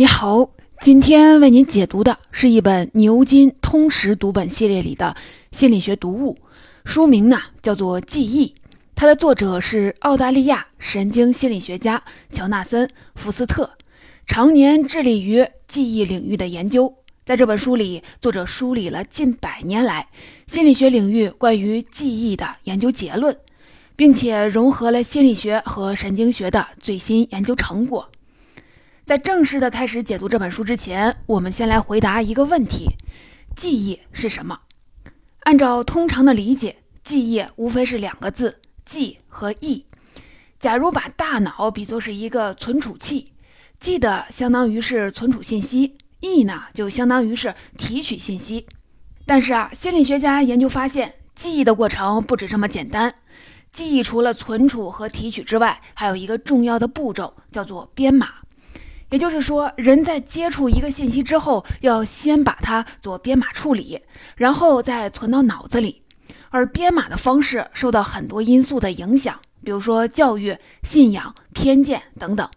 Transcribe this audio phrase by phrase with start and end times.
[0.00, 0.50] 你好，
[0.80, 5.16] 今天为您解读的是一本牛津通识读本系列里的
[5.50, 6.38] 心理学读物，
[6.84, 8.46] 书名呢叫做《记忆》，
[8.94, 12.00] 它的作者是澳大利亚神经心理学家
[12.30, 13.72] 乔纳森·福斯特，
[14.24, 16.94] 常年致力于记忆领域的研究。
[17.24, 20.06] 在这本书里，作者梳理了近百年来
[20.46, 23.36] 心理学领域关于记忆的研究结论，
[23.96, 28.08] 并且融合了心理学和神经学的最新研究成果。
[29.08, 32.90] 在正式的开始解读这本书之前，我们先来回答一个问题：
[33.56, 34.60] 记忆是什么？
[35.44, 39.86] 按照通常的理解，记忆无非是两个字“记”和“忆”。
[40.60, 43.32] 假如把大脑比作是一个存储器，
[43.80, 48.66] 记的相当于是存储信息，忆呢就相当于是提取信息。
[49.24, 53.14] 但是啊，心理学家研究发现，记忆的过程不止这么简单。
[53.72, 58.28] 记忆除了存储和提取之外，还有一个重要的步骤，叫做编码。
[59.10, 64.00] 也就是说，人在接触一个信息之后，要先把它做编码处理，
[64.36, 66.02] 然后再存到脑子里。
[66.50, 72.48] 而编码的方式受到很多因素的影响，比如说教育、信仰、偏见等等，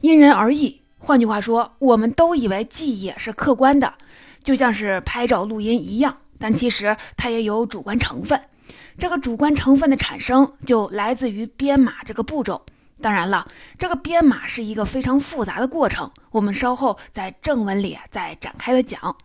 [0.00, 0.80] 因人而异。
[0.98, 3.92] 换句话说，我们都以为记忆是客观的，
[4.42, 8.40] 就像是拍照、录音一样，但其实它也有主观成分。
[8.98, 12.64] 这个主观成分的产生，就来自于编码这个步骤。
[13.02, 19.16] 当然了，这个编码是一个非常复杂的过程，我们稍后在正文里再展开的讲。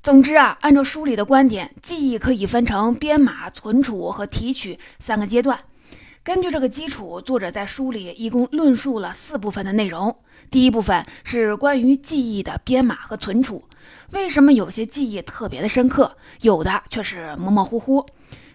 [0.00, 5.58] 总之啊，按照书里的观点，记忆可以分成编码、存储和提取三个阶段。
[6.22, 10.16] 根据这个基础，作者在书里一共论述了四部分的内容。
[10.48, 13.64] 第一部分是关于记忆的编码和存储，
[14.12, 18.06] 为什么有些记忆特别的深刻，有的却是模模糊糊。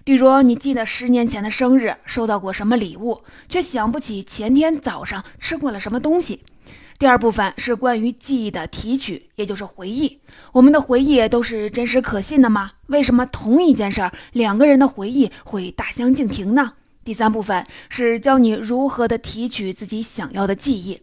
[0.04, 6.42] 比如，你记得十年前的生日收到过什么礼物，却想不起前天早上吃过了什么东西。
[6.98, 10.20] 第二部分是关于记忆的提取，也就是回忆。
[10.52, 12.72] 我们的回忆都是真实可信的吗？
[12.88, 16.74] 为什么同一件事儿，两个人的回忆会大相径庭呢？
[17.04, 21.02] 第三部分是教你如何的提取自己想要的记忆。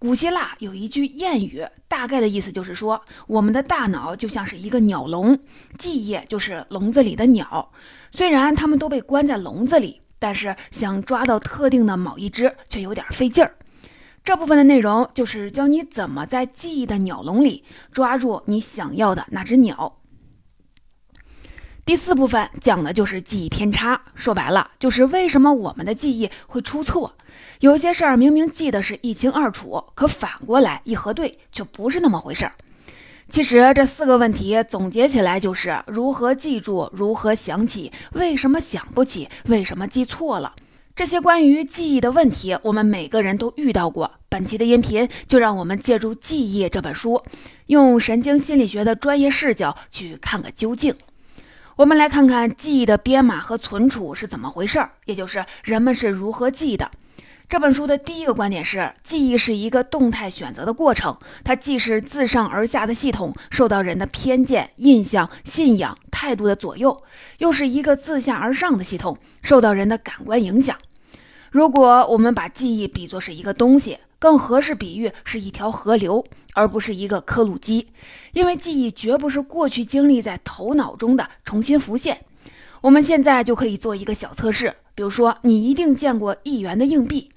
[0.00, 5.38] 古希腊有一句谚语，大概的意思就是说，我们的大脑就像是一个鸟笼，
[5.76, 7.70] 记忆就是笼子里的鸟。
[8.10, 13.54] 虽然它们都被关在笼子里，但是想抓到特定的某一只却有点费劲儿。
[14.24, 17.62] 这部分的内容就是教你怎么在记忆的鸟笼里
[17.92, 19.99] 抓住你想要的那只鸟。
[21.90, 27.16] 第四部分讲的就是记忆偏差，说白了就是为什么我们的记忆会出错。
[27.58, 32.52] 有些事儿明明记得是一清二楚，可反过来一核对，却不是那么回事儿。
[33.28, 40.54] 其实这四个问题总结起来就是如何记住、如何想起、为什么想不起、为什么记错了。
[40.94, 44.08] 这些关于记忆的问题，我们每个人都遇到过。
[44.28, 47.20] 本期的音频就让我们借助《记忆》这本书，
[47.66, 50.94] 用神经心理学的专业视角去看个究竟。
[51.80, 56.90] 我们来看看记忆的编码和存储是怎么回事儿，也就是人们是如何记的。
[57.48, 67.02] 这本书的第一个观点是，记忆是一个动态选择的过程，它既是自上而下的系统，受到人的偏见、印象、信仰、态度的左右，
[67.38, 70.76] 又是一个自下而上的系统，受到人的感官影响。
[71.50, 77.88] 如果我们把记忆比作是一个东西，更合适比喻是一条河流，而不是一个刻录机，
[78.32, 82.20] 因为记忆绝不是过去经历在头脑中的重新浮现。
[82.82, 87.30] 我们现在就可以做一个小测试，比如说，你一定见过一元的硬币。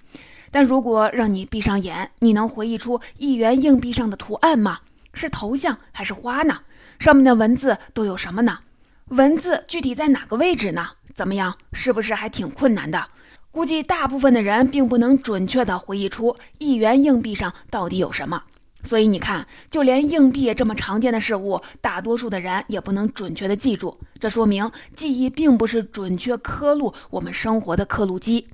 [0.52, 4.80] 但如果让你闭上眼，你能回忆出一元硬币上的图案吗？
[5.14, 6.60] 是头像还是花呢？
[7.00, 8.60] 上面的文字都有什么呢？
[9.08, 10.86] 文字具体在哪个位置呢？
[11.14, 11.56] 怎么样？
[11.72, 13.08] 是不是还挺困难的？
[13.54, 18.42] 估计大部分的人并不能准确地回忆出一元硬币上到底有什么。
[18.84, 23.96] 所以你看，就连硬币这么常见的事物，大多数的人也不能准确地记住。
[24.20, 28.48] 这说明记忆并不是准确刻录我们生活的刻录机。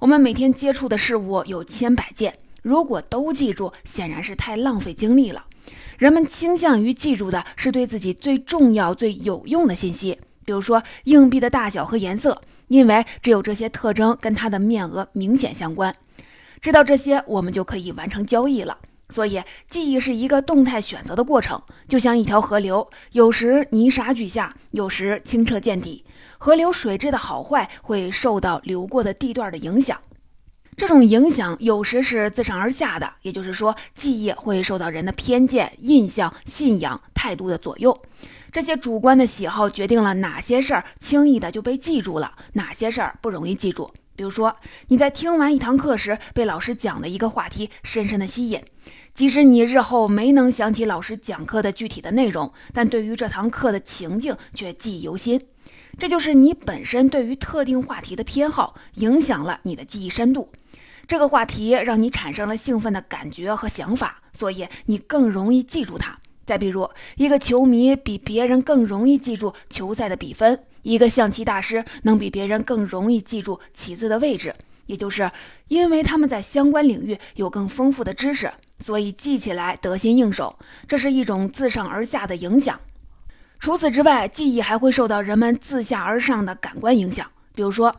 [0.00, 5.44] 我们每天接触的事物有千百件，如果都记住，显然是太浪费精力了。
[5.96, 15.92] 人们倾向于记住的是对自己最重要、最有用的信息，比如说硬币的大小和颜色，因为只有这些特征跟它的面额明显相关。
[16.60, 18.78] 知道这些，我们就可以完成交易了。
[19.08, 26.04] 所以，记忆是一个动态选择的过程，就像一条河流，有时泥沙俱下，有时清澈见底。
[26.38, 30.00] 河流水质的好坏会受到流过的地段的影响，
[30.76, 38.00] 这种影响有时是自上而下的，也就是说，记忆会受到人的偏见、印象、信仰、态度的左右。
[38.52, 43.92] 这些主观的喜好决定了哪些事儿轻易的就被记住了，哪些事儿不容易记住。
[44.16, 44.56] 比如说，
[44.88, 48.60] 你在听完一堂课时，被老师讲的一个话题深深的吸引，
[49.14, 55.40] 即使你日后没能想起老师讲课的具体的内容，但对于这堂课的情境却记忆犹新。
[55.98, 60.50] 这就是你本身对于特定话题的偏好，影响了你的记忆深度。
[61.06, 66.18] 这个话题让你产生了兴奋的感觉和想法，所以你更容易记住它。
[66.50, 74.52] 再比如，一个球迷比别人更容易记住球赛的比分，一个象棋大师能比别人更容易记住棋子的位置，
[74.86, 75.30] 也就是
[75.68, 78.50] 因为他们在相关领域有更丰富的知识，
[78.80, 80.58] 所以记起来得心应手。
[80.88, 82.80] 这是一种自上而下的影响。
[83.60, 87.94] 除此之外，记忆还会受到人们自下而上的感官影响，比如说。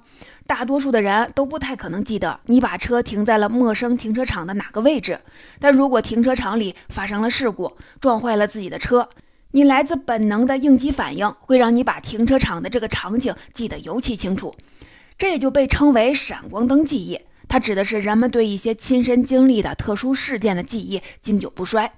[0.47, 5.19] 大多数的人都不太可能记得你把车停在了陌生停车场的哪个位置，
[5.59, 9.07] 但如果停车场里发生了事故，撞坏了自己的车，
[9.51, 14.53] 你来自本能的应激反应会让你把停车场的这个场景记得尤其清楚。
[15.17, 21.91] 这也就被称为闪光灯记忆，它指的是人们对一些亲身经历的特殊事件的记忆经久不衰。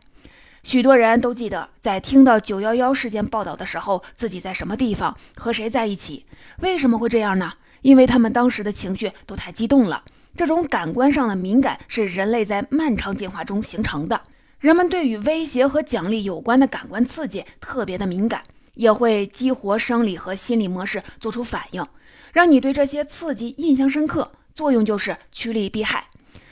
[0.62, 6.26] 许多人都记得在听到911事件报道的时候，自己在什么地方和谁在一起。
[6.60, 7.54] 为什么会这样呢？
[7.84, 10.04] 因为他们当时的情绪都太激动了，
[10.36, 14.20] 这种感官上的敏感是人类在漫长进化中形成的。
[14.60, 18.42] 人们对与威胁和奖励有关的感官刺激特别的敏感，
[18.76, 21.86] 也会激活生理和心理模式做出反应，
[22.32, 24.32] 让你对这些刺激印象深刻。
[24.56, 26.06] 作用就是趋利避害。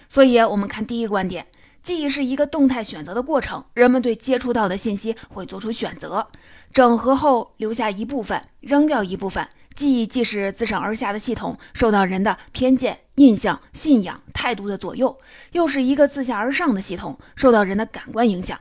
[0.09, 1.47] 所以，我们看第一个观点，
[1.81, 3.63] 记忆是一个动态选择的过程。
[3.73, 6.27] 人们对接触到的信息会做出选择，
[6.73, 9.47] 整合后留下一部分，扔掉一部分。
[9.73, 15.17] 记忆既是自上而下的系统，受到人的偏见、印象、信仰、态度的左右，
[15.53, 18.59] 又是一个自下而上的系统，受到人的感官影响。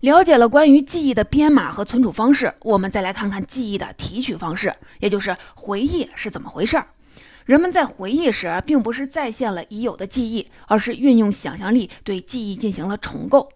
[0.00, 6.86] 了解了关于记忆的编码和存储方式，我们再来看看记忆的提取方式，也就是回忆是怎么回事儿。
[7.46, 13.48] 人们在回忆时，并不是再现了已有的记忆，而是运用想象力对记忆进行了重构。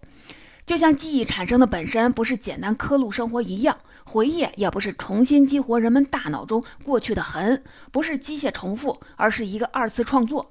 [0.64, 3.78] 就像记忆产生的本身不是简单刻录生活一样。
[4.04, 10.50] 回忆也不是重新激活人们大脑中过去的痕，不是机械重复，而是一个二次创作。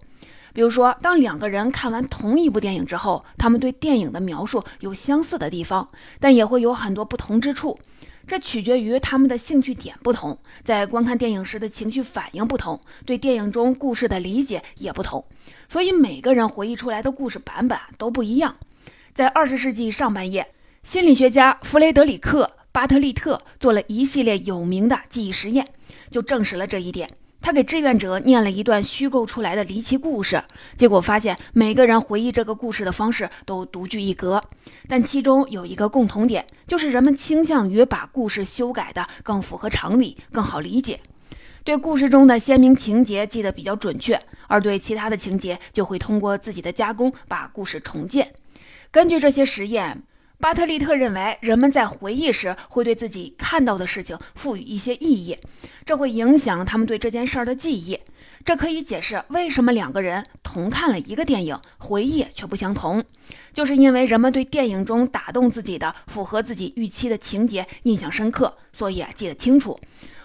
[0.53, 5.87] 比如说，当两个人看完同一部电影之后，他们对电影的描述有相似的地方，
[6.19, 7.79] 但也会有很多不同之处。
[8.27, 15.25] 这取决于他们的兴趣点不同，在观看电影时的情绪反应不同，对电影中故事的理解也不同。
[15.69, 18.55] 所以每个人回忆出来的故事版本都不一样。
[19.13, 20.47] 在二十世纪上半叶，
[20.83, 22.51] 心理学家弗雷德里克。
[22.73, 25.67] 巴特利特做了一系列有名的记忆实验，
[26.09, 27.09] 就证实了这一点。
[27.41, 30.41] 他给志愿者念了一段虚构出来的离奇故事，
[30.77, 34.41] 结果发现每个人回忆这个故事的方式都独具一格，
[34.87, 41.01] 但其中有一个共同点，就是人们倾向于把故事修改的更符合常理、更好理解，
[41.65, 48.31] 对故事中的鲜明情节记得比较准确，而对其他的情节就会通过自己的加工把故事重建。
[48.91, 50.03] 根据这些实验。
[50.41, 55.37] 巴特利特认为，人们在回忆时会对自己看到的事情赋予一些意义，
[55.85, 57.99] 这会影响他们对这件事儿的记忆。
[58.43, 63.03] 这可以解释为什么两个人同看了一个电影，回忆却不相同，
[63.53, 69.77] 就是因为人们对电影中打动自己的、符合自己预期的情节印象深刻，所以记得清楚；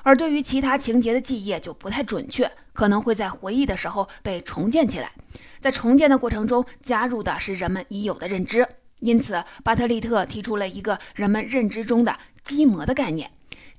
[0.03, 5.13] 而对于其他情节的记忆就不太准确，可能会在回忆的时候被重建起来。
[5.61, 8.67] 在重建的过程中，加入的是人们已有的认知。
[9.01, 13.31] 因此，巴特利特提出了一个人们认知中的“基模”的概念，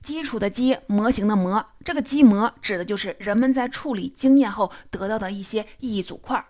[0.01, 1.65] 基础的基，模型的模。
[1.83, 6.45] 这个基模指的就是人们在处理经验后得到的一些意义组块。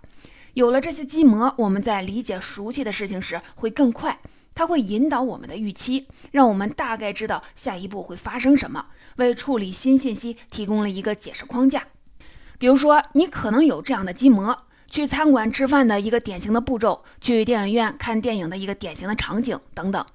[0.53, 4.19] 有了这些基模，我们在理解熟悉的事情时会更快。
[4.53, 11.87] 它会引导我们的预期，让我们大概知道下一步会发生什么，为处理新信息提供了一个解释框架。
[12.57, 14.63] 比如说，你可能有这样的基模。
[14.89, 20.05] 去餐馆吃饭的一个典型的步骤，去电影院看电影的一个典型的场景等等。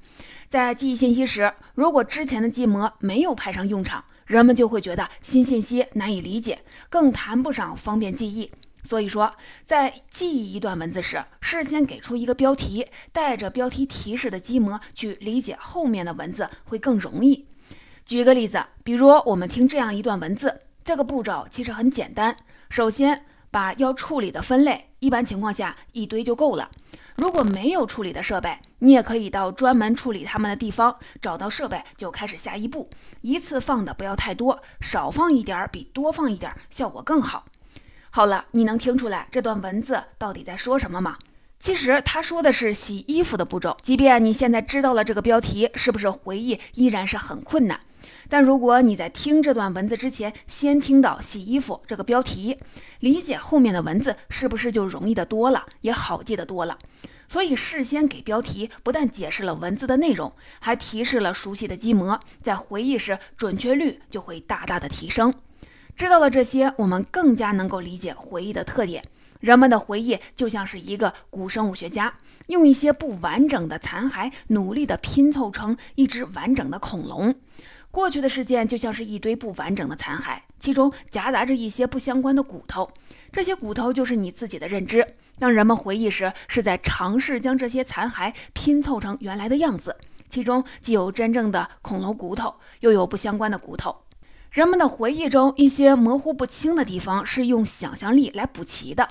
[0.49, 8.51] 在记忆信息时，如果之前的记模没有派上用场，人们就会觉得新信息难以理解，更谈不上方便记忆。
[8.85, 9.33] 所以说，
[9.65, 17.47] 在记忆一段文字时，事先给出一个标题，带着标题提示的基模去理解后面的文字会更容易。
[18.05, 22.37] 举个例子，比如我们听这样一段文字，这个步骤其实很简单，
[22.69, 23.25] 首先。
[23.53, 26.69] 把要处理的分类，一般情况下一堆就够了。
[27.15, 32.89] 如果没有处理的设备，你也可以到专门处理它们的地方，找到设备就开始下一步。
[33.21, 37.45] 一次放的不要太多，少放一点儿比多放一点儿效果更好。
[38.09, 41.19] 好了，你能听出来这段文字到底在说什么吗？
[41.61, 43.77] 其实他说的是洗衣服的步骤。
[43.83, 47.79] 即便你现在知道了这个标题，是不是回忆依然是很困难？
[48.33, 52.57] 但如果你在听这段文字之前，先听到“洗衣服”这个标题，
[53.01, 56.79] 理解后面的文字是不是就容易的多了，也好记得多了？
[57.29, 65.35] 所以事先给标题，不但解释了文字的内容，还提示了熟悉的基模，在回忆时准确率就会大大的提升。
[65.95, 69.05] 知道了这些，我们更加能够理解回忆的特点。
[69.41, 72.15] 人们的回忆就像是一个古生物学家
[72.47, 77.35] 用一些不完整的残骸，努力地拼凑成一只完整的恐龙。
[77.93, 82.91] 过去的事件就像是一堆不完整的残骸，其中夹杂着一些不相关的骨头。
[83.31, 85.07] 这些骨头就是你自己的认知。
[85.39, 89.95] 当人们回忆时，是在尝试将这些残骸拼凑成原来的样子，
[90.31, 93.95] 其中既有真正的恐龙骨头，又有不相关的骨头。
[94.51, 99.07] 人们的回忆中一些模糊不清的地方是用想象力来补齐的。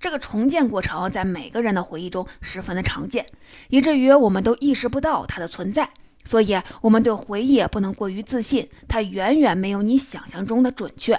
[0.00, 3.24] 这个重建过程在每个人的回忆中十分的常见，
[3.68, 5.88] 以至于我们都意识不到它的存在。
[6.24, 11.18] 所以，我们对回忆不能过于自信，它远远没有你想象中的准确。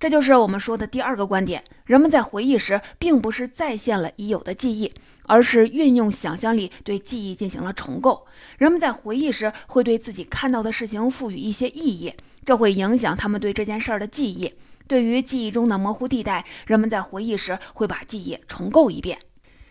[0.00, 4.92] 这就是我们说的第二个观点：人们在回忆时，并不是再现了已有的记忆，
[5.26, 8.24] 而是运用想象力对记忆进行了重构。
[8.58, 12.14] 人们在回忆时，会对自己看到的事情赋予一些意义。
[12.44, 14.54] 这会影响他们对这件事儿的记忆。
[14.86, 19.18] 对于记忆中的模糊地带，人们在回忆时会把记忆重构一遍。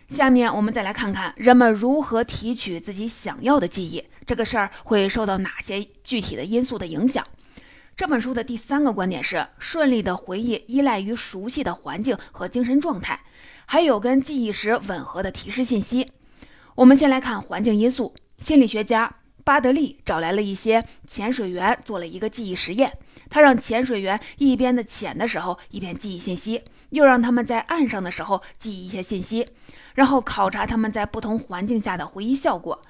[0.08, 4.02] 下面我们再来看看人们如何提取自己想要的记忆。
[4.24, 7.24] 这个事儿会受到哪些具体的因素的影响？
[7.94, 13.20] 这本书的第三个观点是：顺利的回忆依赖于熟悉的环境和精神状态，
[13.66, 16.10] 还有跟记忆时吻合的提示信息。
[16.74, 18.14] 我们先来看环境因素。
[18.38, 19.14] 心理学家。
[19.44, 22.92] 巴德利找来了一些潜水员，做了一个记忆实验。
[23.30, 29.46] 他让潜水员一边的潜的时候一边记忆信息，又让他们在岸上的时候记忆一些信息，
[29.98, 32.80] 然后考察他们在不同环境下的回忆效果。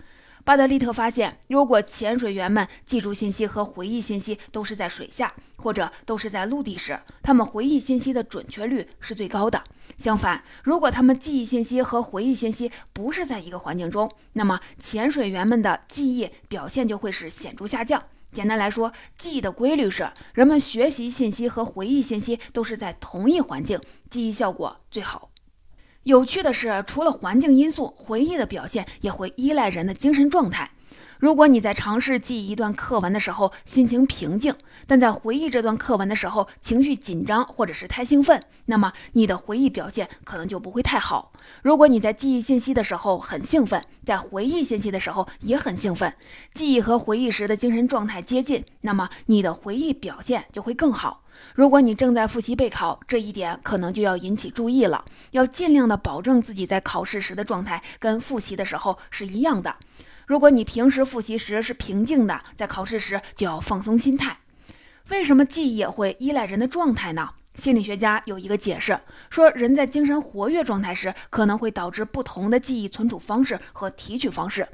[0.45, 9.65] 巴德利特发现，如果潜水员们记住信息和回忆信息都是在水下，或者都是在陆地时，他们回忆信息的准确率是最高的。
[9.97, 18.03] 相反，如果他们记忆信息和回忆信息不是在一个环境中，那么潜水员们的记忆表现就会是显著下降。
[18.33, 25.31] 简单来说，记忆的规律是，人们学习信息和回忆信息都是在同一环境，记忆效果最好。
[26.05, 30.71] 有趣的是，除了环境因素，回忆的表现也会依赖人的精神状态。
[31.18, 34.54] 如果你在尝试记忆一段课文的时候心情平静，
[34.87, 41.32] 但在回忆这段课文的时候情绪紧张或者是太兴奋，那么你的回忆表现可能就不会太好。
[41.62, 46.14] 如果你在记忆信息的时候很兴奋，在回忆信息的时候也很兴奋，
[46.54, 51.25] 记忆和回忆时的精神状态接近，那么你的回忆表现就会更好。
[51.54, 59.75] 如果你正在复习备考，这一点可能就要引起注意了，要尽量的保证自己在考试时的状态跟复习的时候是一样的。
[60.28, 64.37] 如果你平时复习时是平静的，在考试时就要放松心态。
[65.08, 67.30] 为什么记忆会依赖人的状态呢？
[67.54, 74.68] 心理学家有一个解释，说人在精神活跃状态时，可能会导致不同的记忆存储方式和提取方式。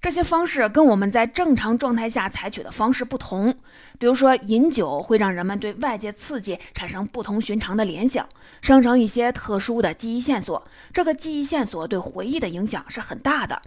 [0.00, 3.54] 这些方式跟我们在正常状态下采取的方式不同。
[3.98, 8.26] 比如说，饮酒会让人们对外界刺激产生不同寻常的联想，
[8.62, 10.66] 生成一些特殊的记忆线索。
[10.94, 13.60] 这个记忆线索对回忆的影响是很大的。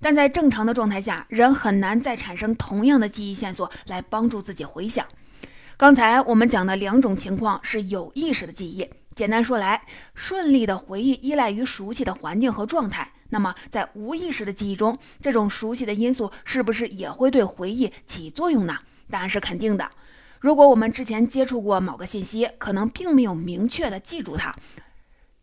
[0.00, 5.06] 但在正常的状态下，人很难再产生同样的记忆线索来帮助自己回想。
[5.76, 8.88] 刚才我们讲的两种情况是有意识的记忆。
[9.14, 9.82] 简单说来，
[10.14, 13.12] 顺利的回忆依赖于熟悉的环境和状态。
[13.30, 18.78] 那么，在无意识的记忆中，这种熟悉的因素是不是也会对回忆起作用呢？
[19.10, 19.90] 答案是肯定的。
[20.38, 24.54] 如果我们之前接触过某个信息，可能并没有明确的记住它，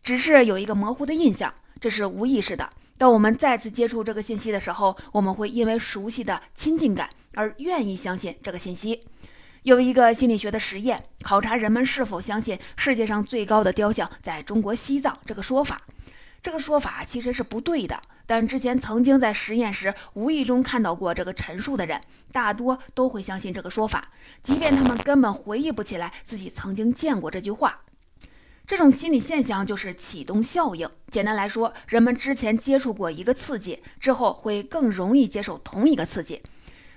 [0.02, 2.70] 只是有一个模糊的印象，这是无意识的。
[2.98, 9.04] 当我们再次接触这个信息的时候，我们会因为熟悉的亲近感而愿意相信这个信息。
[9.64, 15.82] 有一个心理学的实验，考察人们是否相信世界上最高的雕像在中国西藏这个说法。
[16.42, 22.00] 这个说法其实是不对的，但之前曾经在实验时无意中看到过这个陈述的人，
[22.30, 24.08] 大多都会相信这个说法，
[24.44, 27.80] 即便他们根本回忆不起来自己曾经见过这句话。
[28.66, 30.90] 这种心理现象就是启动效应。
[31.08, 36.42] 简单来说，人们之前接触过一个刺激之后，会更容易接受同一个刺激。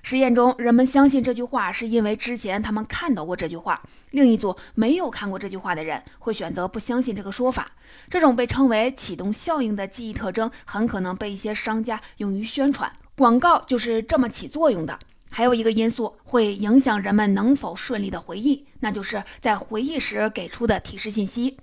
[0.02, 3.76] 实验中，人们相信这句话是因为之前他们看到过这句话；
[4.10, 7.72] 另一组没有看过这句话的人会选择不相信这个说法。
[8.10, 14.98] 这种被称为启动效应的记忆特征，很可能被一些商家用于宣传广告，就是这么起作用的。
[15.30, 21.58] 还有一个因素会影响人们能否顺利的回忆，那就是在回忆时给出的提示信息。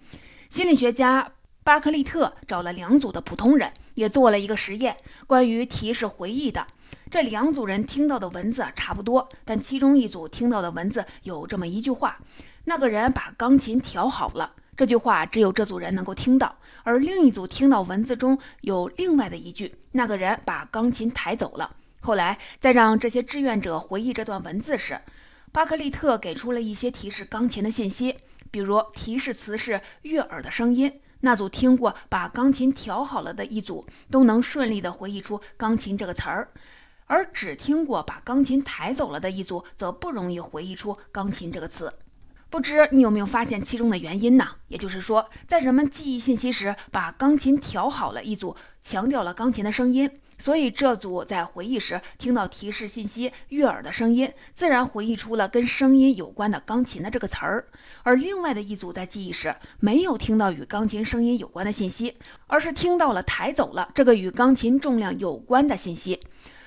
[0.50, 1.32] 心理学家
[1.64, 4.96] 巴克利特找了两组的普通人，也做了一个实验，
[5.26, 6.66] 关于提示回忆的。
[7.10, 12.18] 这两组人听到的文字差不多，但其中一组听到的文字有这么一句话
[12.64, 25.00] ：“那个人把钢琴调好了。”这句话只有这组人能够听到，而另一组听到文字中有另外的一句：“那个人把钢琴抬走了。”后来在让这些志愿者回忆这段文字时，
[25.56, 28.14] 巴克利特给出了一些提示钢琴的信息，
[28.50, 31.00] 比如提示词是悦耳的声音。
[31.20, 36.52] 那组听过把钢琴调好了的一组都能顺利地回忆出钢琴这个词儿。
[37.06, 41.90] 而只听过把钢琴抬走了的一组，则不容易回忆出钢琴这个词。
[42.50, 44.46] 不知你有没有发现其中的原因呢？
[44.68, 57.66] 也就是说，在人们记忆信息时，把钢琴调好了一组强调了钢琴的声音，所以这组在回忆时听到提示信息悦耳的声音，自然回忆出了跟声音有关的钢琴的这个词儿。
[58.02, 62.16] 而另外的一组在记忆时没有听到与钢琴声音有关的信息，
[62.46, 66.20] 而是听到了抬走了这个与钢琴重量有关的信息。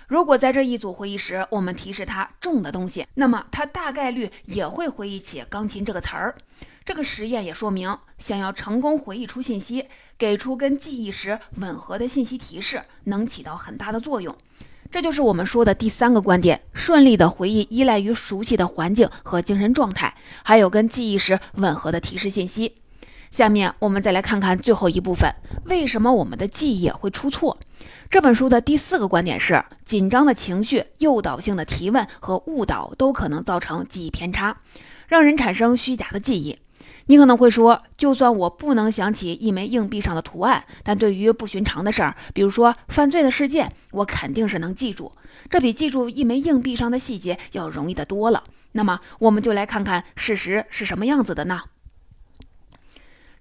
[0.07, 6.35] 如果在这一组回忆时，我们提示他重的东西，那么他大概率也会回忆起钢琴这个词儿。
[6.89, 9.85] 这个实验也说明，想要成功回忆出信息，
[10.17, 14.35] 给出跟记忆时吻合的信息提示，能起到很大的作用。
[14.89, 22.77] 这就是我们说的第三个观点：顺利的回忆依赖于熟悉的环境和精神状态，还有跟记忆时吻合的提示信息。
[23.29, 25.31] 下面我们再来看看最后一部分，
[25.65, 27.59] 为什么我们的记忆会出错？
[28.09, 34.57] 这本书的第四个观点是：紧张的情绪、诱导性的提问和误导都可能造成记忆偏差，
[35.07, 36.57] 让人产生虚假的记忆。
[37.07, 45.11] 你可能会说，就算我不能想起一枚硬币上的图案，但对于不寻常的事儿，比如说犯罪的事件，我肯定是能记住。
[45.49, 48.43] 这比记住一枚硬币上的细节要容易得多了。
[48.73, 51.61] 那么，我们就来看看事实是什么样子的呢？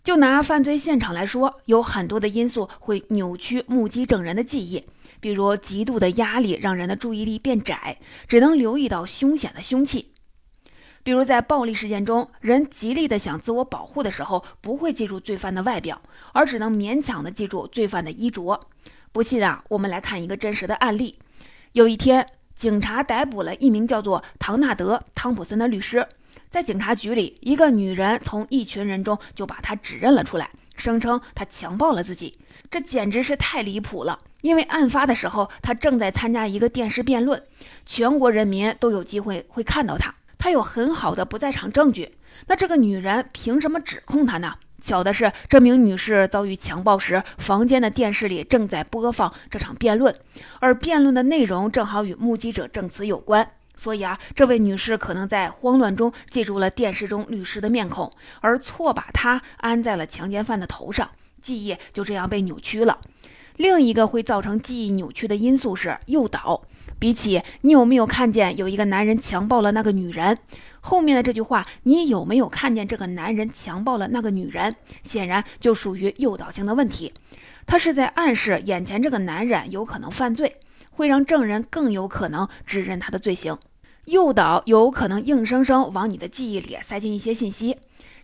[0.03, 4.85] 就拿犯罪现场来说，有很多的因素会扭曲目击证人的记忆，
[5.21, 10.07] 比如极度的压力让人的注意力变窄，只能留意到凶险的凶器；
[11.03, 16.01] 比如在暴力事件中，人极力的想自我保护的时候，不会记住罪犯的外表，
[16.33, 18.61] 而只能勉强的记住罪犯的衣着。
[19.11, 21.19] 不信啊，我们来看一个真实的案例：
[21.73, 26.07] 有一天，警察逮捕了一名叫做唐纳德·汤普森的律师。
[26.51, 32.39] 在警察局里，一个女人从一群人中就把他指认了出来，声称他强暴了自己。
[32.71, 34.19] 这简直是太离谱了！
[34.43, 37.43] 因为案发的时候，他正在参加一个电视辩论，
[37.87, 42.17] 全国人民都有机会会看到他，他有很好的不在场证据。
[42.47, 44.55] 那这个女人凭什么指控他呢？
[44.81, 50.15] 巧的是，这名女士遭遇强暴时，房间的电视里正在播放这场辩论，
[50.61, 53.51] 而辩论的内容正好与目击者证词有关。
[53.75, 61.11] 所以啊，这位女士可能在慌乱中记住了电视中律师的面孔，而错把他安在了强奸犯的头上，
[61.43, 63.01] 记忆就这样被扭曲了。
[63.57, 66.63] 另一个会造成记忆扭曲的因素是诱导。
[66.99, 70.39] 比起你有没有看见有一个男人强暴了那个女人，
[70.81, 77.13] 后面的这句话，你有没有看见这个男人强暴了那个女人，显然就属于诱导性的问题。
[77.67, 80.57] 他是在暗示眼前这个男人有可能犯罪，
[80.91, 83.57] 会让证人更有可能指认他的罪行。
[84.07, 87.77] 诱导有可能硬生生往你的记忆里塞进一些信息。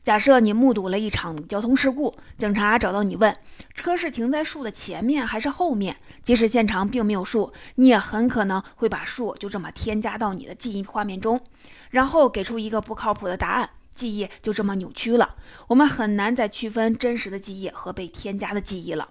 [0.05, 3.35] 假设你目睹了一场交通事故，警察找到你问，
[3.75, 5.97] 车是停在树的前面还是后面？
[6.23, 11.41] 即使现场并没有树，你也很可能会把树就这么添加到你的记忆画面中，
[11.89, 15.37] 然后给出一个不靠谱的答案，记忆就这么扭曲了。
[15.69, 19.09] 我们很难再区分真实的记忆和被添加的记忆了。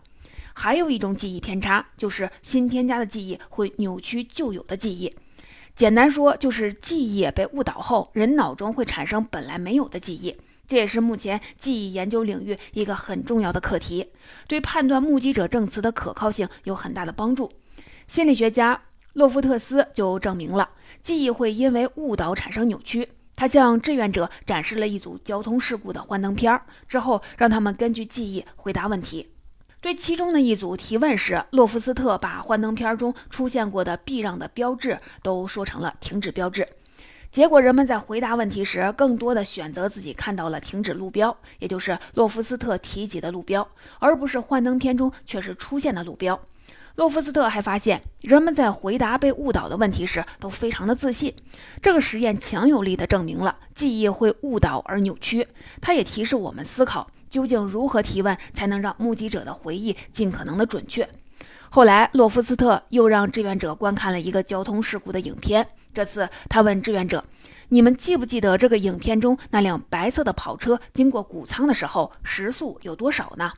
[0.53, 5.11] 还有一种记忆偏差，就是新添加的记忆会扭曲旧有的记忆。
[5.75, 10.37] 简单说，就是记忆被误导后，人脑中会产生本来没有的记忆。
[10.73, 14.07] 这也是目前记忆研究领域一个很重要的课题，
[14.47, 17.51] 对判断目击者证词的可靠性有很大的帮助。
[18.07, 18.81] 心理学家
[19.13, 20.67] 洛夫特斯就证明了
[20.99, 23.07] 记忆会因为误导产生扭曲。
[23.35, 29.29] 他向志愿者展示了一组交通事故的幻灯片儿，之后让他们根据记忆回答问题。
[29.79, 36.67] 对其中的一组提问时，洛夫斯特把幻灯片中出现过的避让的标志都说成了停止标志。
[37.33, 43.67] 结果，人们在回答问题时，更多的选择自己看到了停止路标，也就是洛夫斯特提及的路标，
[43.97, 46.39] 而不是幻灯片中确实出现的路标。
[46.93, 51.33] 洛夫斯特还发现，人们在回答被误导的问题时都非常的自信。
[51.81, 55.47] 这个实验强有力地证明了记忆会误导而扭曲。
[55.81, 57.09] 它也提示我们思考。
[57.31, 61.09] 究竟如何提问才能让目击者的回忆尽可能的准确？
[61.71, 65.67] 后来，洛夫斯特又让志愿者观看了一个交通事故的影片。
[65.93, 67.23] 这次，他问志愿者
[67.69, 73.53] ：“你们记不记得这个影片中那辆白色的跑车经过谷仓的时候时速有多少呢？”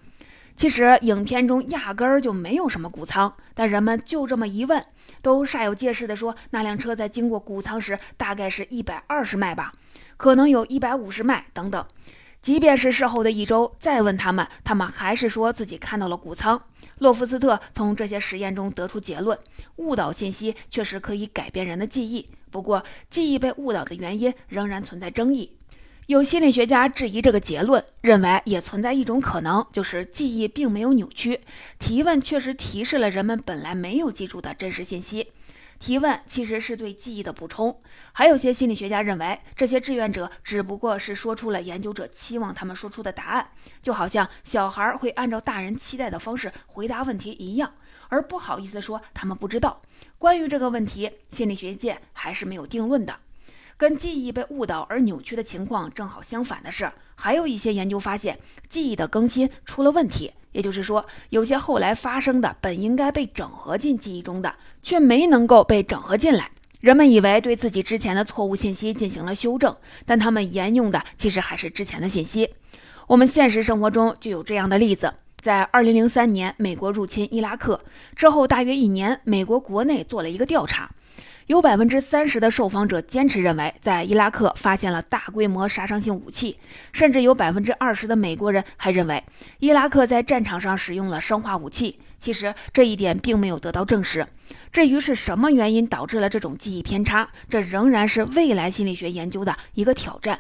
[0.58, 4.86] 其实影片中压根儿就没有什么谷仓，但人们就这么一问，
[5.22, 9.74] 都煞有介事地说那辆车在经过谷仓时大概是一百二十迈吧，
[10.16, 11.86] 可能有一百五十迈等等。
[12.42, 16.62] 即便是事后的一周再问他们，他们还是说自己看到了谷仓。
[17.00, 19.38] 洛夫斯特从这些实验中得出结论：
[19.78, 25.52] 误导信息确实可以改变人的记忆，不过记忆被误导的原因仍然存在争议。
[26.08, 31.42] 有心理学家质疑这个结论，认为也存在一种可能，就是记忆并没有扭曲，
[31.80, 35.28] 提问确实提示了人们本来没有记住的真实信息。
[35.80, 37.82] 提问其实是对记忆的补充。
[38.14, 43.50] 还有些心理学家认为，这些志愿者只不过是说出了研究者期望他们说出的答案，
[43.82, 47.74] 就好像小孩会按照大人期待的方式回答问题一样，
[48.10, 49.82] 而不好意思说他们不知道。
[50.18, 53.20] 关于这个问题，心理学界还是没有定论的。
[53.78, 60.32] 跟记忆被误导而扭曲的情况正好相反的是，还有一些研究发现记忆的更新出了问题。
[60.54, 66.50] 也就是说，有些后来发生的本应该被整合进记忆中的，却没能够被整合进来。
[66.80, 72.50] 人们以为对自己之前的错误信息进行了修正，但他们沿用的其实还是之前的信息。
[73.08, 77.82] 我们现实生活中就有这样的例子：在2003年，美国入侵伊拉克
[78.16, 80.90] 之后，大约一年，美国国内做了一个调查。
[81.48, 86.58] 有百分之三十的受访者坚持认为，在伊拉克发现了大规模杀伤性武器，
[86.92, 89.24] 甚至有百分之二十的美国人还认为
[89.60, 92.00] 伊拉克在战场上使用了生化武器。
[92.20, 94.26] 其实这一点并没有得到证实。
[94.72, 100.40] 至于是什么原因导致了这种记忆偏差，这仍然是未来心理学研究的一个挑战。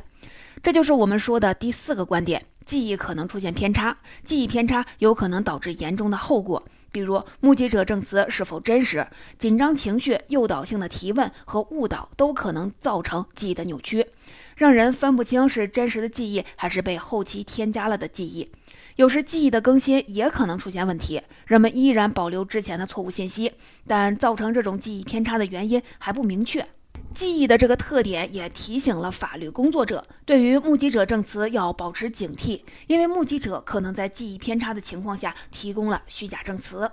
[0.63, 6.65] 这就是我们说的第四个观点：记忆可能出现偏差，记忆偏差有可能导致严重的后果。
[6.95, 9.05] 比如目击者证词是否真实，
[9.37, 14.07] 紧张情绪、诱导性的提问和误导都可能造成记忆的扭曲，
[14.55, 18.49] 让人分不清是真实的记忆还是被后期添加了的记忆。
[18.95, 23.51] 有时记忆的更新也可能出现问题，人们依然保留之前的错误信息，
[23.85, 26.65] 但造成这种记忆偏差的原因还不明确。
[27.13, 36.91] 记忆的这个特点也提醒了法律工作者，对于目击者证词要保持警惕，因为目击者可能在记忆偏差的情况下提供了虚假证词。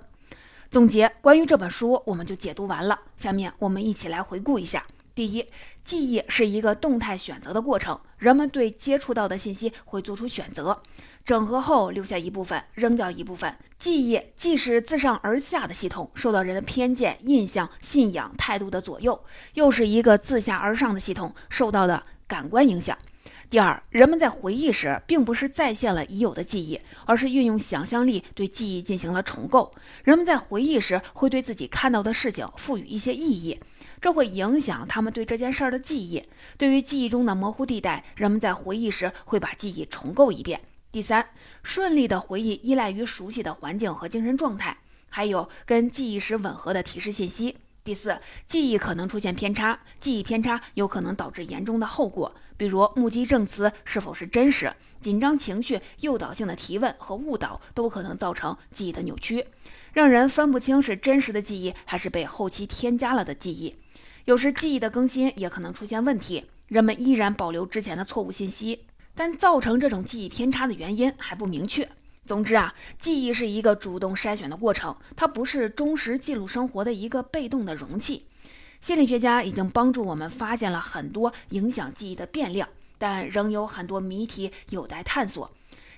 [0.71, 3.01] 总结关于这本书，我们就解读完了。
[3.17, 5.47] 下面我们一起来回顾一下：第一，
[5.85, 10.81] 记忆是一个动态选择的过程，人们对接触到的信息会做出选择。
[11.25, 13.55] 整合后留下一部分，扔掉一部分。
[13.79, 22.97] 记忆既是自上而下的系统，受到人的偏见、印象、信仰、态度的左右，又是一个自下而上的系统，受到的感官影响。
[23.49, 29.71] 第二，人们在回忆时，并不是再现了已有的记忆，而是运用想象力对记忆进行了重构。
[30.05, 33.61] 人们在回忆时，会对自己看到的事情赋予一些意义，
[34.01, 36.23] 这会影响他们对这件事儿的记忆。
[36.57, 40.61] 对于记忆中的模糊地带，人们在回忆时会把记忆重构一遍。
[40.93, 41.27] 第三，
[41.63, 44.77] 顺利的回忆依赖于熟悉的环境和精神状态，
[45.09, 47.57] 还有跟记忆时吻合的提示信息。
[47.83, 59.47] 第四，记忆可能出现偏差，记忆偏差有可能导致严重的后果，比如目击证词是否是真实，紧张情绪、诱导性的提问和误导都可能造成记忆的扭曲，
[59.95, 63.75] 让人分不清是真实的记忆还是被后期添加了的记忆。
[64.27, 68.85] 有时记忆的更新也可能出现问题，人们依然保留之前的错误信息。
[69.15, 71.89] 但造成这种记忆偏差的原因还不明确。
[72.25, 78.25] 总之啊，记忆是一个主动筛选的过程，它不是忠实记录生活的一个被动的容器。
[78.81, 85.51] 心理学家已经帮助我们发现了很多影响记忆的变量，但仍有很多谜题有待探索。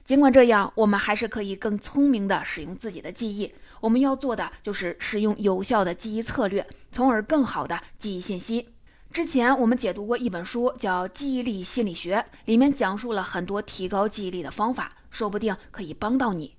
[0.05, 3.53] 尽管这样，我们还是可以更聪明地使用自己的记忆。
[3.81, 8.69] 我们要做的就是使用有效的记忆策略，从而更好地记忆信息。
[9.15, 16.57] 之前我们解读过一本书，叫《记忆力心理学》，里面讲述了很多提高记忆力的方法，说不定可以帮到你。